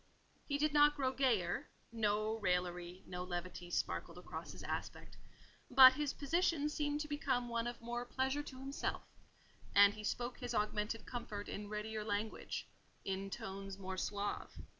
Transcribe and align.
He 0.47 0.57
did 0.57 0.73
not 0.73 0.95
grow 0.95 1.11
gayer—no 1.13 2.39
raillery, 2.39 3.03
no 3.05 3.23
levity 3.23 3.69
sparkled 3.69 4.17
across 4.17 4.51
his 4.51 4.63
aspect—but 4.63 5.93
his 5.93 6.11
position 6.15 6.69
seemed 6.69 7.01
to 7.01 7.07
become 7.07 7.49
one 7.49 7.67
of 7.67 7.79
more 7.81 8.03
pleasure 8.03 8.41
to 8.41 8.57
himself, 8.59 9.03
and 9.75 9.93
he 9.93 10.03
spoke 10.03 10.39
his 10.39 10.55
augmented 10.55 11.05
comfort 11.05 11.47
in 11.47 11.69
readier 11.69 12.03
language, 12.03 12.67
in 13.05 13.29
tones 13.29 13.77
more 13.77 13.95
suave. 13.95 14.49